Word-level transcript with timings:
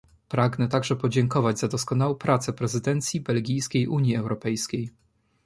Pragnę 0.29 0.67
także 0.67 0.95
podziękować 0.95 1.59
za 1.59 1.67
doskonałą 1.67 2.15
pracę 2.15 2.53
prezydencji 2.53 3.21
belgijskiej 3.21 3.87
Unii 3.87 4.15
Europejskiej 4.15 4.91